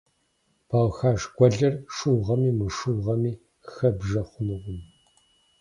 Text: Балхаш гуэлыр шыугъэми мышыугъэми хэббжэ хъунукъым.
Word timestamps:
Балхаш 0.67 1.21
гуэлыр 1.35 1.73
шыугъэми 1.95 2.51
мышыугъэми 2.57 3.31
хэббжэ 3.73 4.21
хъунукъым. 4.29 4.79